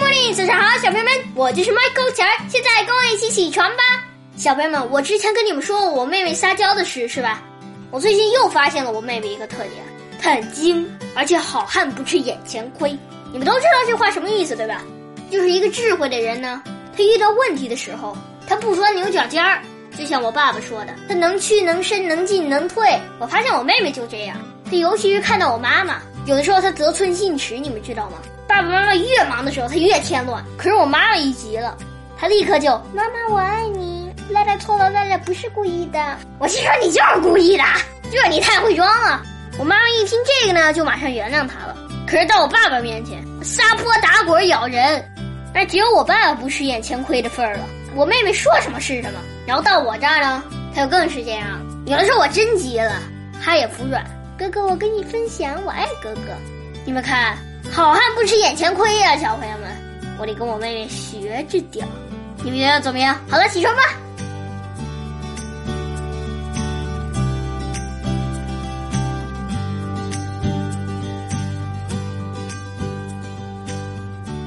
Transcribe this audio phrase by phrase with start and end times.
[0.00, 3.82] morning，早上好，小朋友们，我就是 Michael 钱儿，现在跟我一起起床吧。
[4.36, 7.42] 小朋友们，我之前跟你们说过我妹妹撒娇的事是吧？
[7.90, 9.84] 我最近又发现了我妹妹一个特点，
[10.20, 12.96] 她很精，而且好汉不吃眼前亏。
[13.32, 14.82] 你们都知道这话什么意思对吧？
[15.30, 16.62] 就是一个智慧的人呢，
[16.96, 18.16] 他遇到问题的时候，
[18.48, 19.62] 他不钻牛角尖儿。
[19.96, 22.98] 就像我爸爸说的，他能屈能伸能进能退。
[23.20, 24.36] 我发现我妹妹就这样，
[24.68, 28.18] 她尤其是看到我妈妈，有的时候她得寸进尺，你们知道吗？
[28.54, 30.40] 爸爸妈妈越忙的时候，她越添乱。
[30.56, 31.76] 可是我妈妈一急了，
[32.16, 36.16] 她立刻就妈妈我爱你，赖赖错了，赖赖不是故意的。
[36.38, 37.64] 我心说你就是故意的，
[38.12, 39.20] 就是你太会装了。
[39.58, 41.76] 我妈妈一听这个呢，就马上原谅她了。
[42.06, 45.04] 可是到我爸爸面前，撒泼打滚咬人，
[45.52, 47.64] 那只有我爸爸不吃眼前亏的份儿了。
[47.96, 49.18] 我妹妹说什么是什么，
[49.48, 51.60] 然后到我这儿呢，她就更是这样。
[51.86, 53.02] 有的时候我真急了，
[53.42, 54.04] 她也服软。
[54.38, 56.20] 哥哥，我跟你分享，我爱哥哥。
[56.84, 57.36] 你们看，
[57.74, 59.68] 好汉不吃眼前亏呀，小朋友们，
[60.16, 61.84] 我得跟我妹妹学着点。
[62.44, 63.18] 你们觉得怎么样？
[63.28, 63.82] 好了，起床吧。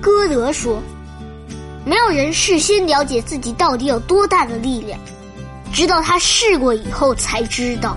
[0.00, 0.80] 歌德说。
[1.84, 5.00] 没有人事先了解自己到底有多大的力量，
[5.72, 7.96] 直到他试过以后才知道。